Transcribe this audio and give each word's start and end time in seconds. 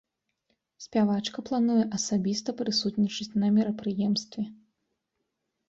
Спявачка 0.85 1.43
плануе 1.49 1.83
асабіста 1.99 2.49
прысутнічаць 2.63 3.29
на 3.41 3.47
мерапрыемстве. 3.61 4.43